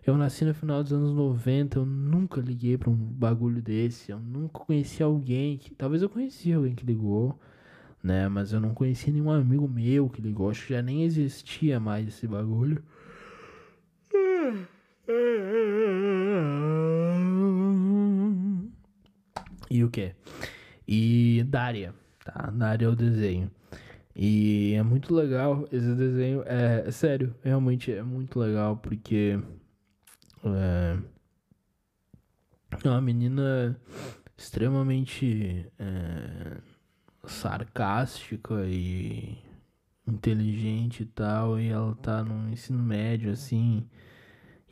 [0.04, 4.20] eu nasci no final dos anos 90, eu nunca liguei para um bagulho desse, eu
[4.20, 7.40] nunca conheci alguém que, talvez eu conhecia alguém que ligou,
[8.02, 11.80] né, mas eu não conheci nenhum amigo meu que ligou, acho que já nem existia
[11.80, 12.84] mais esse bagulho.
[19.70, 20.14] E o que?
[20.86, 22.50] E Daria, tá?
[22.50, 23.50] Daria é o desenho.
[24.16, 26.42] E é muito legal esse desenho.
[26.46, 29.40] É, é sério, realmente é muito legal porque
[30.44, 30.98] é,
[32.84, 33.76] é uma menina
[34.36, 36.58] extremamente é,
[37.26, 39.38] sarcástica e
[40.06, 41.58] inteligente e tal.
[41.58, 43.88] E ela tá no ensino médio assim.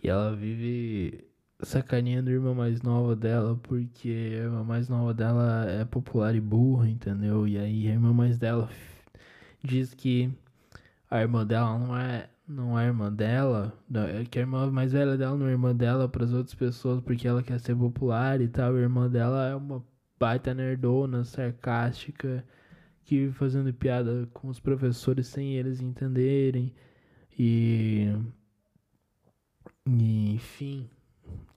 [0.02, 1.24] E ela vive
[1.62, 6.40] sacaninhando a irmã mais nova dela, porque a irmã mais nova dela é popular e
[6.40, 7.46] burra, entendeu?
[7.46, 8.68] E aí a irmã mais dela
[9.62, 10.31] diz que
[11.11, 15.16] a irmã dela não é não é irmã dela, é que a irmã mais velha
[15.16, 18.48] dela não é irmã dela para as outras pessoas porque ela quer ser popular e
[18.48, 18.75] tal.
[18.75, 19.85] A irmã dela é uma
[20.18, 22.44] baita nerdona, sarcástica,
[23.05, 26.75] que vive fazendo piada com os professores sem eles entenderem.
[27.38, 28.09] E,
[29.87, 30.88] e enfim,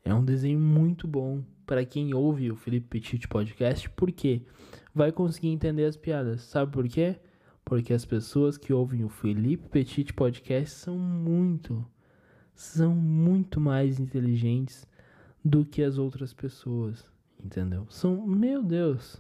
[0.06, 4.44] é um desenho muito bom para quem ouve o Felipe Petit Podcast, porque
[4.94, 6.44] vai conseguir entender as piadas.
[6.44, 7.20] Sabe por quê?
[7.66, 11.84] Porque as pessoas que ouvem o Felipe Petit Podcast são muito,
[12.54, 14.88] são muito mais inteligentes
[15.44, 17.04] do que as outras pessoas,
[17.44, 17.88] entendeu?
[17.90, 19.20] São, meu Deus,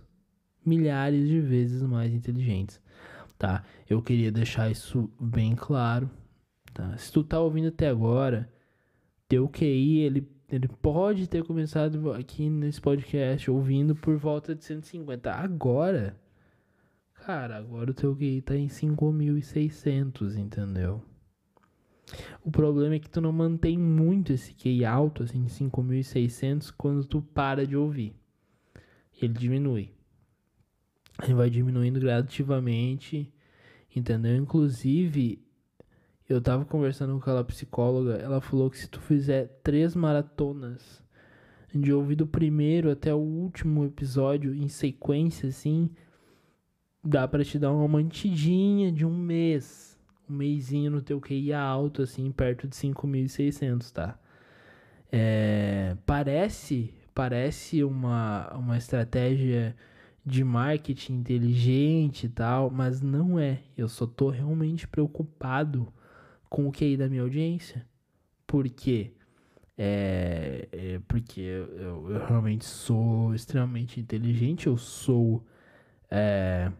[0.63, 2.80] milhares de vezes mais inteligentes,
[3.39, 3.63] tá?
[3.89, 6.10] Eu queria deixar isso bem claro,
[6.76, 6.95] tá?
[6.95, 8.48] Se tu tá ouvindo até agora,
[9.28, 15.32] teu QI, ele, ele pode ter começado aqui nesse podcast ouvindo por volta de 150.
[15.32, 16.16] Agora
[17.26, 21.02] Cara, agora o teu QI tá em 5.600, entendeu?
[22.44, 27.24] O problema é que tu não mantém muito esse QI alto, assim, 5.600, quando tu
[27.24, 28.14] para de ouvir.
[29.20, 29.92] Ele diminui.
[31.24, 33.34] Ele vai diminuindo gradativamente,
[33.96, 34.36] entendeu?
[34.36, 35.44] Inclusive,
[36.28, 41.04] eu tava conversando com aquela psicóloga, ela falou que se tu fizer três maratonas
[41.74, 45.90] de ouvir do primeiro até o último episódio em sequência, assim,
[47.04, 49.98] dá para te dar uma mantidinha de um mês.
[50.28, 54.18] Um mêsinho no teu QI alto, assim, perto de 5.600, tá?
[55.12, 59.76] É, parece, parece uma, uma estratégia
[60.26, 63.62] de marketing inteligente e tal, mas não é.
[63.78, 65.94] Eu só tô realmente preocupado
[66.50, 67.86] com o QI da minha audiência.
[68.46, 69.14] Por quê?
[69.78, 75.46] É, é porque eu, eu, realmente sou extremamente inteligente, eu sou
[76.10, 76.72] é,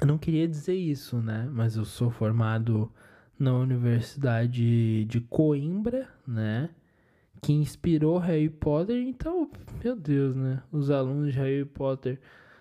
[0.00, 1.48] eu não queria dizer isso, né?
[1.50, 2.92] Mas eu sou formado
[3.38, 6.70] na Universidade de Coimbra, né?
[7.42, 9.48] que inspirou Harry Potter, então,
[9.82, 10.62] meu Deus, né?
[10.72, 12.18] Os alunos de Harry Potter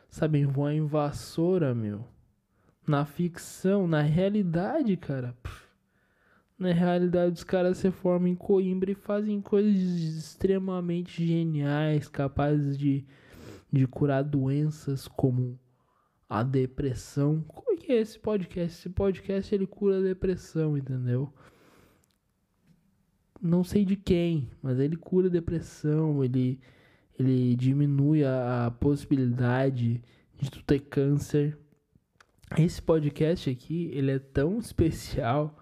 [0.09, 2.05] sabem voar em vassoura, meu.
[2.87, 5.35] Na ficção, na realidade, cara.
[5.41, 5.64] Pff,
[6.57, 13.05] na realidade, os caras se formam em Coimbra e fazem coisas extremamente geniais, capazes de,
[13.71, 15.59] de curar doenças como
[16.29, 17.43] a depressão.
[17.47, 18.79] Como é que é esse podcast?
[18.79, 21.31] Esse podcast ele cura a depressão, entendeu?
[23.41, 26.59] Não sei de quem, mas ele cura a depressão, ele,
[27.19, 30.01] ele diminui a, a possibilidade
[30.37, 31.57] de tu ter câncer.
[32.57, 35.59] Esse podcast aqui, ele é tão especial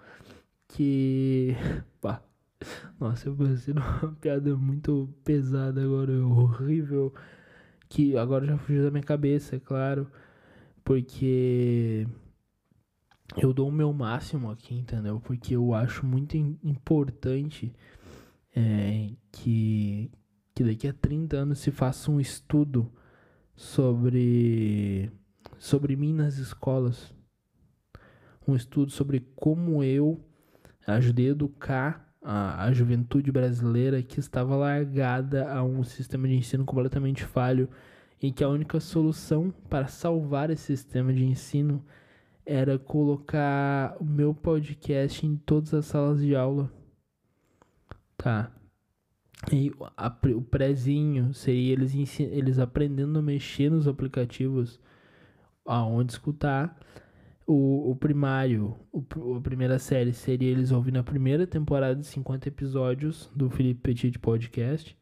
[0.73, 1.55] que.
[2.01, 2.21] Pá.
[2.99, 7.13] Nossa, eu pensei numa piada muito pesada agora, horrível.
[7.89, 10.07] Que agora já fugiu da minha cabeça, é claro
[10.83, 12.07] porque
[13.37, 15.19] eu dou o meu máximo aqui, entendeu?
[15.19, 17.73] Porque eu acho muito importante
[18.55, 20.11] é, que,
[20.53, 22.91] que daqui a 30 anos se faça um estudo
[23.55, 25.11] sobre,
[25.57, 27.13] sobre mim nas escolas.
[28.45, 30.19] Um estudo sobre como eu
[30.85, 36.65] ajudei a educar a, a juventude brasileira que estava largada a um sistema de ensino
[36.65, 37.69] completamente falho
[38.21, 41.83] e que a única solução para salvar esse sistema de ensino
[42.45, 46.71] era colocar o meu podcast em todas as salas de aula.
[48.17, 48.51] Tá.
[49.51, 54.79] E a, o prézinho seria eles, eles aprendendo a mexer nos aplicativos
[55.65, 56.77] aonde escutar.
[57.45, 62.47] O, o primário, o, a primeira série seria eles ouvindo a primeira temporada de 50
[62.47, 64.97] episódios do Felipe Petit Podcast,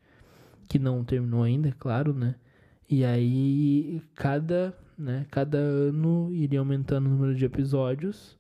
[0.68, 2.36] que não terminou ainda, é claro, né?
[2.90, 8.38] E aí cada, né, cada ano iria aumentando o número de episódios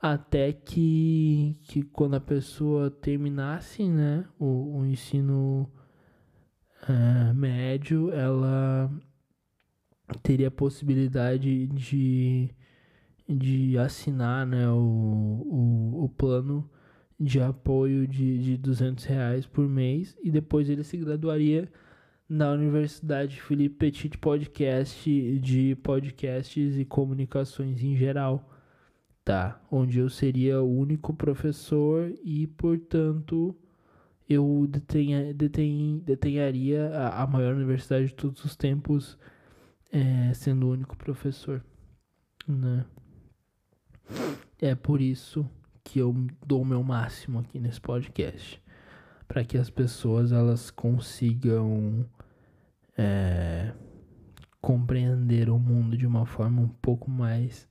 [0.00, 5.70] até que, que quando a pessoa terminasse, né, o, o ensino
[6.88, 8.90] é, médio, ela
[10.22, 12.50] teria a possibilidade de,
[13.28, 16.68] de assinar, né, o, o, o plano
[17.20, 21.68] de apoio de, de 200 reais por mês e depois ele se graduaria
[22.28, 28.48] na Universidade Felipe Petit Podcast de podcasts e comunicações em geral,
[29.24, 29.60] tá?
[29.70, 33.56] Onde eu seria o único professor e, portanto,
[34.28, 39.18] eu detenha, deten, detenharia a, a, maior universidade de todos os tempos,
[39.90, 41.64] é, sendo o único professor,
[42.46, 42.84] né?
[44.60, 45.48] É por isso
[45.84, 46.14] que eu
[46.46, 48.62] dou o meu máximo aqui nesse podcast
[49.28, 52.06] para que as pessoas elas consigam
[52.96, 53.72] é,
[54.60, 57.68] compreender o mundo de uma forma um pouco mais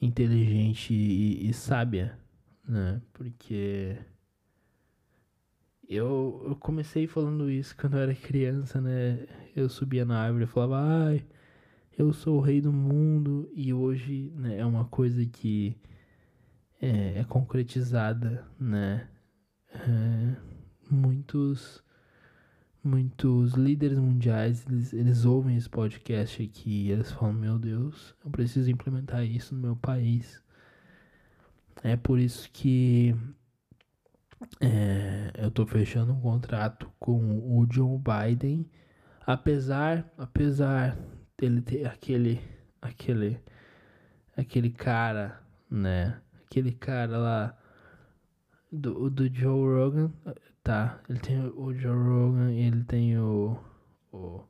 [0.00, 2.18] inteligente e, e sábia,
[2.66, 3.00] né?
[3.12, 3.98] Porque
[5.86, 9.26] eu, eu comecei falando isso quando eu era criança, né?
[9.54, 11.26] Eu subia na árvore e falava, ai,
[12.00, 15.76] eu sou o rei do mundo, e hoje né, é uma coisa que
[16.80, 19.06] é, é concretizada, né?
[19.72, 20.36] É,
[20.90, 21.84] muitos
[22.82, 28.30] muitos líderes mundiais, eles, eles ouvem esse podcast aqui e eles falam, meu Deus, eu
[28.30, 30.42] preciso implementar isso no meu país.
[31.82, 33.14] É por isso que
[34.58, 38.66] é, eu tô fechando um contrato com o Joe Biden,
[39.26, 40.96] apesar, apesar
[41.40, 42.40] dele ter aquele,
[42.80, 43.40] aquele,
[44.36, 47.58] aquele cara, né, aquele cara lá
[48.70, 50.12] do, do Joe Rogan,
[50.62, 53.58] Tá, ele tem o Joe Rogan e ele tem o,
[54.12, 54.44] o,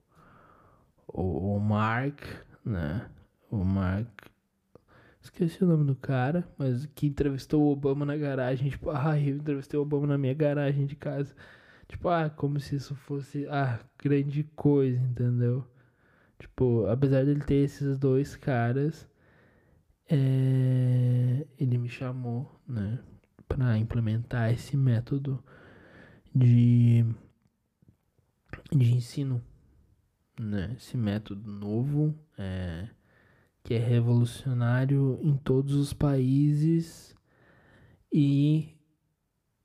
[1.07, 2.20] o, o Mark,
[2.64, 3.09] né?
[3.48, 4.09] O Mark.
[5.22, 8.70] Esqueci o nome do cara, mas que entrevistou o Obama na garagem.
[8.70, 11.33] Tipo, ah, eu entrevistei o Obama na minha garagem de casa.
[11.87, 15.64] Tipo, ah, como se isso fosse, ah, grande coisa, entendeu?
[16.41, 19.07] Tipo, apesar dele ter esses dois caras,
[20.09, 21.47] é...
[21.59, 22.99] ele me chamou, né,
[23.47, 25.45] pra implementar esse método
[26.34, 27.05] de,
[28.72, 29.43] de ensino,
[30.38, 30.74] né?
[30.76, 32.88] Esse método novo é,
[33.62, 37.14] que é revolucionário em todos os países
[38.12, 38.76] e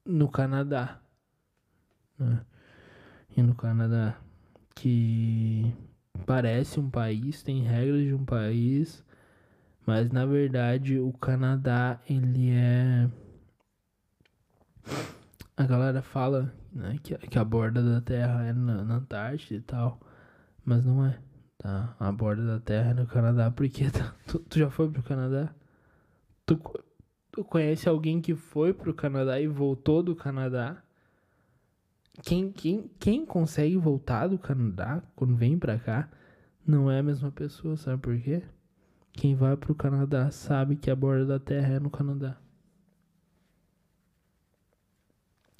[0.05, 1.01] no Canadá,
[2.19, 2.45] né?
[3.37, 4.19] E no Canadá
[4.75, 5.73] que
[6.25, 9.03] parece um país, tem regras de um país,
[9.85, 13.09] mas na verdade o Canadá ele é
[15.57, 19.61] a galera fala né, que, que a borda da Terra é na, na Antártida e
[19.61, 19.99] tal,
[20.63, 21.17] mas não é,
[21.57, 21.95] tá?
[21.99, 23.85] A borda da Terra é no Canadá, porque
[24.27, 25.53] tu, tu já foi pro Canadá?
[26.45, 26.59] Tu,
[27.31, 30.83] tu conhece alguém que foi pro Canadá e voltou do Canadá?
[32.23, 36.09] Quem, quem, quem consegue voltar do Canadá quando vem pra cá
[36.65, 38.43] não é a mesma pessoa, sabe por quê?
[39.13, 42.37] Quem vai pro Canadá sabe que a borda da terra é no Canadá.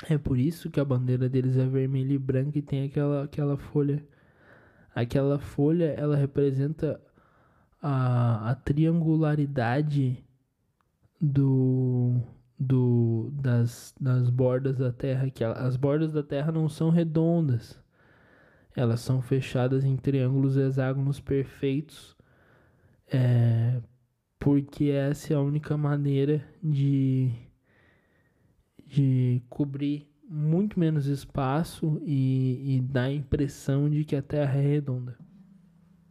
[0.09, 3.57] É por isso que a bandeira deles é vermelha e branca e tem aquela, aquela
[3.57, 4.05] folha.
[4.93, 6.99] Aquela folha, ela representa
[7.81, 10.23] a, a triangularidade
[11.19, 12.21] do,
[12.57, 15.29] do das, das bordas da Terra.
[15.29, 17.79] Que as bordas da Terra não são redondas.
[18.75, 22.15] Elas são fechadas em triângulos hexágonos perfeitos.
[23.11, 23.81] É,
[24.39, 27.31] porque essa é a única maneira de
[28.85, 34.61] de cobrir muito menos espaço e, e dar a impressão de que a Terra é
[34.61, 35.17] redonda.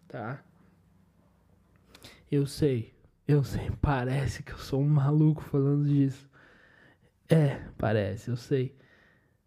[0.08, 0.42] Tá?
[2.30, 2.94] Eu sei,
[3.26, 6.28] eu sei, parece que eu sou um maluco falando disso.
[7.28, 8.76] É, parece, eu sei.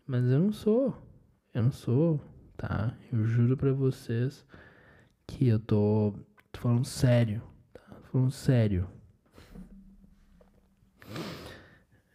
[0.05, 0.95] Mas eu não sou.
[1.53, 2.19] Eu não sou,
[2.55, 2.95] tá?
[3.11, 4.45] Eu juro pra vocês
[5.27, 6.13] que eu tô,
[6.51, 7.41] tô falando sério.
[7.73, 7.81] Tá?
[7.81, 8.89] Tô falando sério.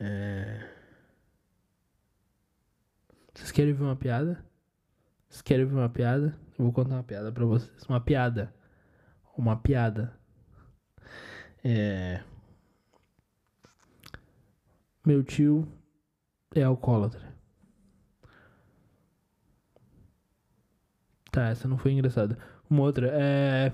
[0.01, 0.69] É.
[3.35, 4.45] Vocês querem ver uma piada?
[5.29, 6.39] Vocês querem ver uma piada?
[6.59, 7.85] Eu vou contar uma piada pra vocês.
[7.89, 8.55] Uma piada.
[9.37, 10.19] Uma piada.
[11.65, 12.23] É.
[15.05, 15.67] Meu tio
[16.55, 17.33] é alcoólatra.
[21.31, 22.39] Tá, essa não foi engraçada.
[22.69, 23.73] Uma outra é.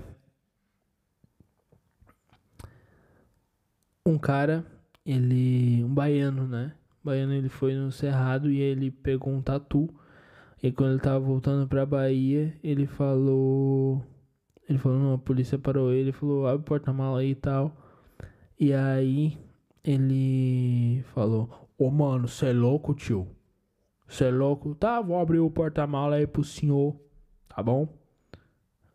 [4.05, 4.65] Um cara,
[5.05, 5.83] ele.
[5.83, 6.73] Um baiano, né?
[7.03, 9.89] baiano ele foi no Cerrado e ele pegou um tatu.
[10.61, 14.03] E quando ele tava voltando pra Bahia, ele falou.
[14.67, 17.75] Ele falou, não, a polícia parou ele, falou, abre o porta-mala aí e tal.
[18.59, 19.37] E aí
[19.91, 23.27] ele falou, ô oh, mano, cê é louco, tio?
[24.07, 24.75] Cê é louco?
[24.75, 26.95] Tá, vou abrir o porta-mala aí pro senhor,
[27.47, 27.87] tá bom?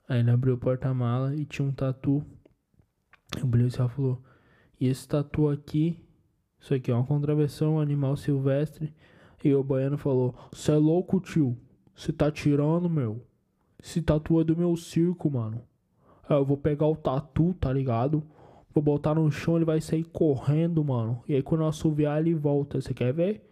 [0.09, 2.25] Aí ele abriu o porta-mala e tinha um tatu.
[3.43, 4.23] O policial falou,
[4.81, 6.05] e esse tatu aqui
[6.65, 8.91] isso aqui é uma contravenção animal silvestre.
[9.45, 11.59] E o baiano falou: Cê é louco, tio?
[11.95, 13.23] Você tá tirando, meu?
[13.79, 15.61] Esse tatu é do meu circo, mano.
[16.27, 18.27] É, eu vou pegar o tatu, tá ligado?
[18.75, 21.23] Vou botar no chão, ele vai sair correndo, mano.
[21.29, 22.81] E aí quando eu assoviar, ele volta.
[22.81, 23.49] Você quer ver?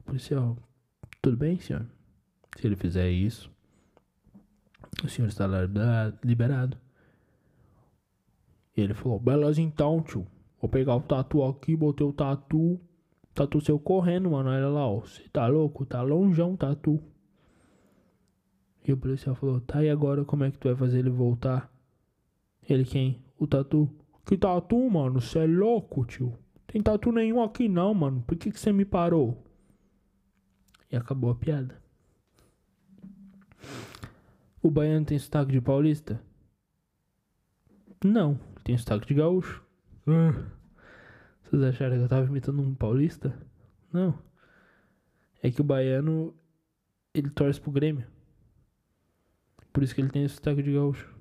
[0.00, 0.56] O policial,
[1.20, 1.84] tudo bem, senhor?
[2.56, 3.50] Se ele fizer isso,
[5.02, 5.46] o senhor está
[6.22, 6.76] liberado.
[8.76, 10.26] E ele falou, beleza então, tio.
[10.60, 12.80] Vou pegar o tatu aqui, botei o tatu.
[13.34, 14.48] Tatu seu correndo, mano.
[14.48, 15.00] Olha lá, ó.
[15.00, 15.84] Você tá louco?
[15.84, 17.02] Tá longeão o tatu.
[18.86, 21.70] E o policial falou: Tá, e agora como é que tu vai fazer ele voltar?
[22.68, 23.22] Ele quem?
[23.38, 23.90] O tatu.
[24.24, 25.20] Que tatu, mano?
[25.20, 26.38] Você é louco, tio?
[26.66, 28.22] Tem tatu nenhum aqui não, mano.
[28.26, 29.44] Por que você me parou?
[30.90, 31.82] E acabou a piada.
[34.62, 36.20] O baiano tem sotaque de paulista?
[38.02, 39.62] Não, tem sotaque de gaúcho.
[41.42, 43.38] Vocês acharam que eu tava imitando um paulista?
[43.92, 44.18] Não.
[45.42, 46.34] É que o baiano,
[47.12, 48.06] ele torce pro Grêmio.
[49.72, 51.13] Por isso que ele tem esse sotaque de gaúcho.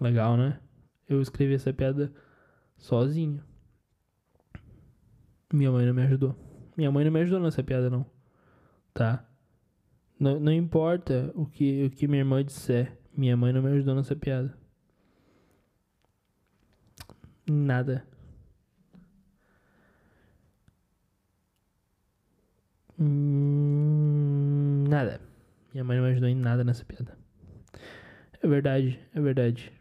[0.00, 0.60] Legal, né?
[1.08, 2.12] Eu escrevi essa piada
[2.76, 3.42] sozinho.
[5.52, 6.36] Minha mãe não me ajudou.
[6.76, 8.04] Minha mãe não me ajudou nessa piada, não.
[8.92, 9.26] Tá?
[10.18, 12.98] Não, não importa o que, o que minha irmã disser.
[13.16, 14.56] Minha mãe não me ajudou nessa piada.
[17.48, 18.06] Nada.
[22.98, 25.20] Hum, nada.
[25.72, 27.16] Minha mãe não me ajudou em nada nessa piada.
[28.42, 29.72] É verdade, é verdade.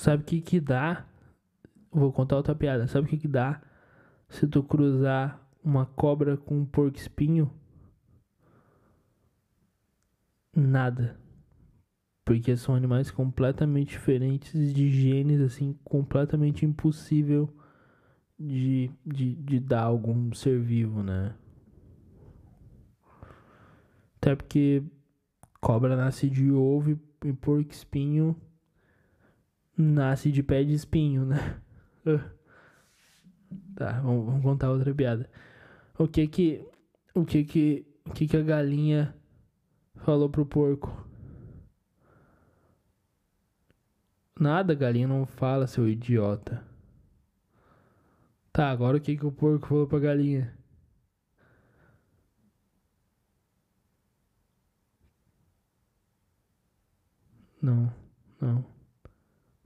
[0.00, 1.04] Sabe o que que dá?
[1.92, 2.86] Vou contar outra piada.
[2.86, 3.60] Sabe o que que dá
[4.30, 7.52] se tu cruzar uma cobra com um porco espinho?
[10.56, 11.20] nada.
[12.24, 17.52] Porque são animais completamente diferentes, de genes, assim, completamente impossível
[18.38, 21.34] de, de, de dar algum ser vivo, né?
[24.16, 24.82] Até porque
[25.60, 28.34] cobra nasce de ovo e porco espinho
[29.80, 31.60] nasce de pé de espinho, né?
[33.76, 35.28] tá, vamos, vamos, contar outra piada.
[35.98, 36.66] O que que
[37.14, 39.14] o que que o que que a galinha
[40.04, 41.06] Falou pro porco.
[44.38, 46.64] Nada, galinha não fala, seu idiota.
[48.52, 50.56] Tá, agora o que, que o porco falou pra galinha?
[57.62, 57.92] Não,
[58.40, 58.79] não.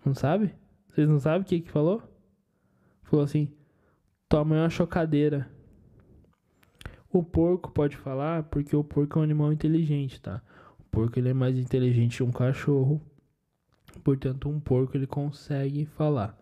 [0.05, 0.55] Não sabe?
[0.89, 2.03] Vocês não sabem o que que falou?
[3.05, 3.49] Falou assim:
[4.29, 5.51] tua mãe é uma chocadeira.
[7.11, 10.43] O porco pode falar porque o porco é um animal inteligente, tá?
[10.79, 13.01] O porco ele é mais inteligente que um cachorro.
[14.03, 16.37] Portanto, um porco ele consegue falar.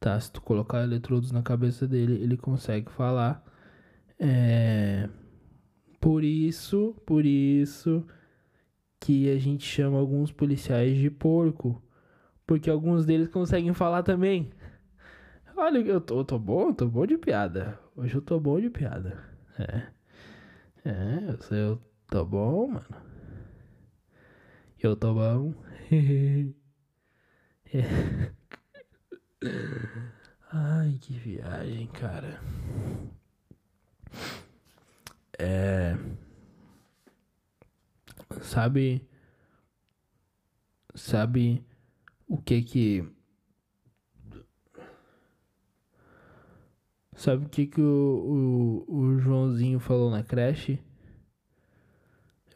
[0.00, 0.18] Tá?
[0.18, 3.44] Se tu colocar eletrodos na cabeça dele, ele consegue falar.
[4.18, 5.08] É...
[6.00, 8.06] Por isso, por isso
[9.00, 11.82] que a gente chama alguns policiais de porco.
[12.48, 14.50] Porque alguns deles conseguem falar também.
[15.54, 17.78] Olha, eu tô, eu tô bom, tô bom de piada.
[17.94, 19.22] Hoje eu tô bom de piada.
[19.58, 19.82] É.
[20.88, 21.78] É, eu sei, eu
[22.08, 22.86] tô bom, mano.
[24.82, 25.52] Eu tô bom.
[27.74, 28.32] é.
[30.50, 32.40] Ai, que viagem, cara.
[35.38, 35.96] É.
[38.42, 39.06] Sabe.
[40.94, 41.64] Sabe
[42.28, 43.04] o que que.
[47.16, 50.78] Sabe o que que o, o, o Joãozinho falou na creche?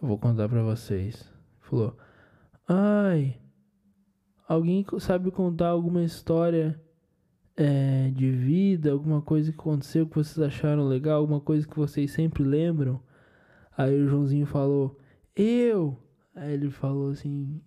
[0.01, 1.29] Eu vou contar pra vocês.
[1.61, 1.97] Falou:
[2.69, 3.41] Ai,
[4.47, 6.81] alguém sabe contar alguma história
[7.57, 12.11] é, de vida, alguma coisa que aconteceu que vocês acharam legal, alguma coisa que vocês
[12.13, 13.03] sempre lembram?
[13.77, 14.99] Aí o Joãozinho falou:
[15.35, 15.99] Eu.
[16.35, 17.61] Aí ele falou assim: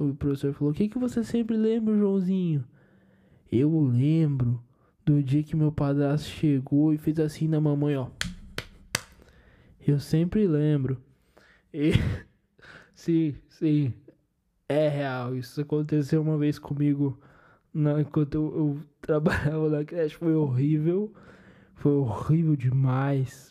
[0.00, 2.64] O professor falou: O que, que você sempre lembra, Joãozinho?
[3.52, 4.62] Eu lembro
[5.04, 8.08] do dia que meu padrasto chegou e fez assim na mamãe, ó.
[9.86, 10.96] Eu sempre lembro.
[11.70, 11.90] E...
[12.96, 13.92] sim, sim.
[14.66, 15.36] É real.
[15.36, 17.20] Isso aconteceu uma vez comigo
[17.74, 20.16] na, enquanto eu, eu trabalhava na creche.
[20.16, 21.12] Foi horrível.
[21.74, 23.49] Foi horrível demais.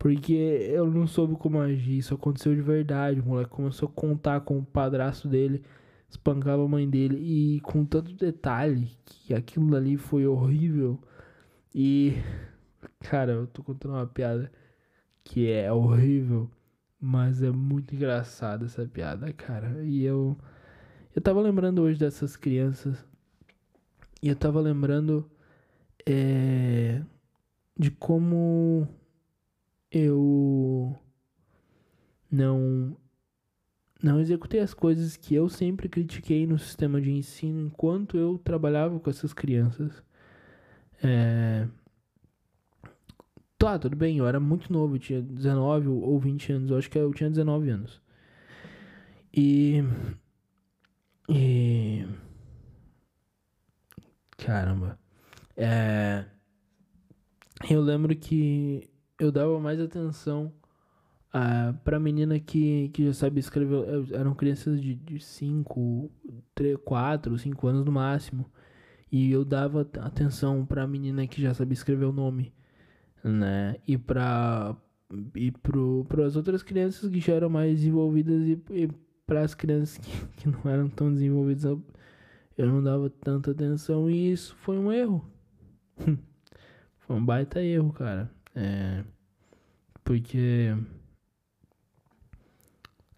[0.00, 1.98] Porque eu não soube como agir.
[1.98, 3.20] Isso aconteceu de verdade.
[3.20, 5.62] O moleque começou a contar com o padrasto dele.
[6.08, 7.18] Espancava a mãe dele.
[7.18, 10.98] E com tanto detalhe que aquilo ali foi horrível.
[11.74, 12.14] E.
[13.00, 14.50] Cara, eu tô contando uma piada
[15.22, 16.50] que é horrível.
[16.98, 19.82] Mas é muito engraçada essa piada, cara.
[19.84, 20.34] E eu.
[21.14, 23.04] Eu tava lembrando hoje dessas crianças.
[24.22, 25.30] E eu tava lembrando.
[26.06, 27.02] É,
[27.78, 28.88] de como
[29.90, 30.96] eu
[32.30, 32.96] não
[34.02, 38.98] não executei as coisas que eu sempre critiquei no sistema de ensino enquanto eu trabalhava
[38.98, 40.02] com essas crianças.
[41.02, 41.68] É...
[43.58, 46.90] Tá, tudo bem, eu era muito novo, eu tinha 19 ou 20 anos, eu acho
[46.90, 48.00] que eu tinha 19 anos.
[49.34, 49.84] E.
[51.28, 52.06] E.
[54.38, 54.98] Caramba.
[55.56, 56.24] É.
[57.68, 58.89] Eu lembro que
[59.20, 60.52] eu dava mais atenção
[61.34, 63.84] uh, pra menina que, que já sabia escrever.
[64.12, 66.10] Eram crianças de 5,
[66.84, 68.46] 4, 5 anos no máximo.
[69.12, 72.52] E eu dava atenção pra menina que já sabia escrever o nome,
[73.24, 73.76] né?
[73.86, 74.76] E pra.
[75.34, 78.88] E pro, as outras crianças que já eram mais desenvolvidas e, e
[79.26, 84.30] para as crianças que, que não eram tão desenvolvidas, eu não dava tanta atenção e
[84.30, 85.28] isso foi um erro.
[87.00, 88.30] foi um baita erro, cara.
[88.54, 89.04] É,
[90.02, 90.74] porque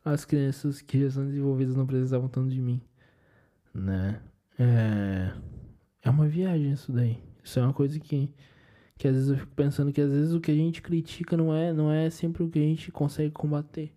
[0.04, 2.80] as crianças que já são desenvolvidas não precisavam tanto de mim,
[3.72, 4.20] né?
[4.58, 5.32] É,
[6.02, 7.22] é uma viagem isso daí.
[7.42, 8.30] Isso é uma coisa que,
[8.98, 11.54] que às vezes eu fico pensando que às vezes o que a gente critica não
[11.54, 13.92] é, não é sempre o que a gente consegue combater,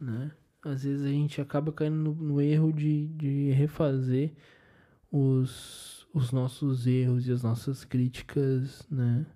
[0.00, 0.30] né?
[0.62, 4.34] Às vezes a gente acaba caindo no, no erro de, de refazer
[5.10, 9.26] os, os nossos erros e as nossas críticas, né?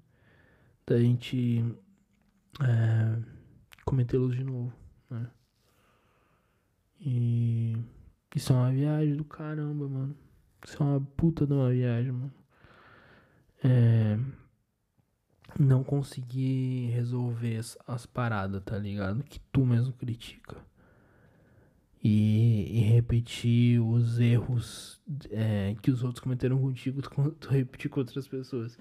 [0.87, 1.65] Da gente
[2.61, 3.23] é,
[3.85, 4.73] cometê-los de novo,
[5.11, 5.31] né?
[7.01, 7.77] E
[8.35, 10.17] isso é uma viagem do caramba, mano.
[10.65, 12.33] Isso é uma puta de uma viagem, mano.
[13.65, 14.19] É,
[15.59, 19.23] não conseguir resolver as, as paradas, tá ligado?
[19.25, 20.57] Que tu mesmo critica.
[22.03, 28.01] E, e repetir os erros é, que os outros cometeram contigo, tu, tu repetir com
[28.01, 28.79] outras pessoas.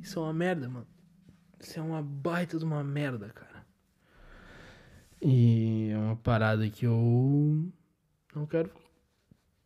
[0.00, 0.86] Isso é uma merda, mano.
[1.60, 3.66] Isso é uma baita de uma merda, cara.
[5.20, 7.70] E é uma parada que eu
[8.34, 8.70] não quero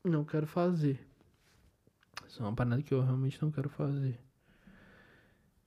[0.05, 1.07] não quero fazer.
[2.27, 4.19] Isso é uma parada que eu realmente não quero fazer.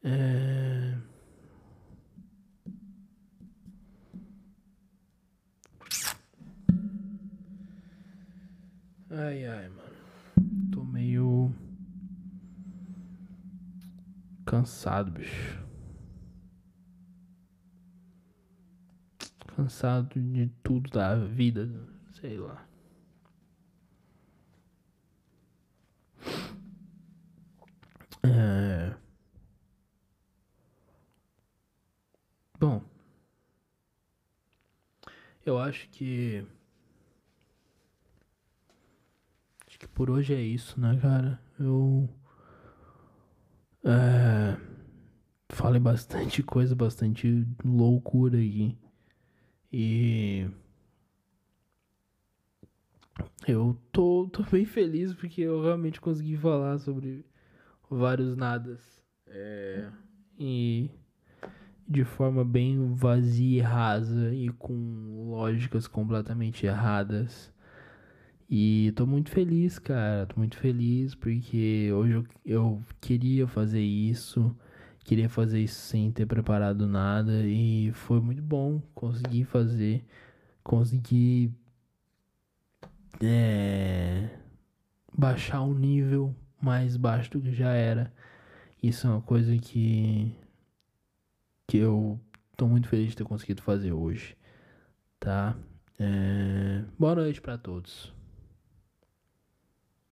[0.04, 0.98] É...
[9.10, 10.72] Ai, ai, mano.
[10.72, 11.54] Tô meio
[14.46, 15.66] cansado, bicho.
[19.58, 21.68] Cansado de tudo da vida,
[22.14, 22.64] sei lá.
[28.24, 28.95] É...
[32.60, 32.84] Bom,
[35.43, 36.45] eu acho que.
[39.68, 41.41] Acho que por hoje é isso, né, cara?
[41.60, 42.08] Eu.
[43.84, 44.55] É...
[45.49, 48.78] Falei bastante coisa, bastante loucura aqui.
[49.72, 50.47] E.
[53.47, 57.26] Eu tô, tô bem feliz porque eu realmente consegui falar sobre
[57.89, 59.01] vários nadas.
[59.26, 59.89] É,
[60.39, 60.89] e
[61.88, 67.51] de forma bem vazia e rasa e com lógicas completamente erradas.
[68.49, 70.26] E tô muito feliz, cara.
[70.26, 74.55] Tô muito feliz porque hoje eu, eu queria fazer isso.
[75.08, 77.45] Queria fazer isso sem ter preparado nada.
[77.45, 80.05] E foi muito bom conseguir fazer.
[80.62, 81.49] Conseguir.
[83.24, 84.30] É,
[85.18, 88.14] baixar o nível mais baixo do que já era.
[88.84, 90.36] Isso é uma coisa que
[91.66, 92.20] que eu
[92.58, 94.36] tô muito feliz de ter conseguido fazer hoje,
[95.20, 95.55] tá?
[95.97, 96.84] É...
[96.99, 98.14] Boa noite para todos.